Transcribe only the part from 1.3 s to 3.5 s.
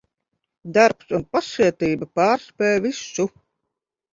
pacietība pārspēj visu.